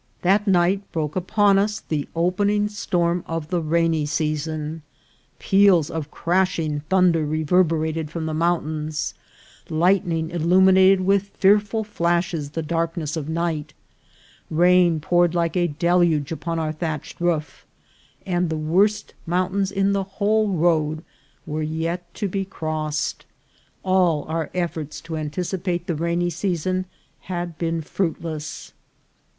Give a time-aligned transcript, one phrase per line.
[0.23, 4.81] That night broke upon us the opening storm of the rainy season.
[5.37, 9.13] Peals of crashing thunder reverberated from the mountains,
[9.69, 13.75] lightning illuminated with fearful flashes the darkness of night,
[14.49, 16.39] rain poured like a deluge RUINS AT OCOSINGO.
[16.39, 17.65] 257 upon our thatched roof,
[18.25, 21.03] and the worst mountains in the whole road
[21.45, 23.27] were yet to be crossed.
[23.83, 26.85] All our efforts to anticipate the rainy season
[27.29, 28.73] had been fruitless.